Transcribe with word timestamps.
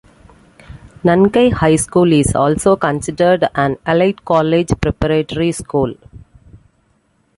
Nankai 1.03 1.53
High 1.53 1.75
School 1.75 2.11
is 2.11 2.33
also 2.33 2.75
considered 2.75 3.47
an 3.53 3.77
elite 3.85 4.25
college-preparatory 4.25 5.51
school. 5.51 5.93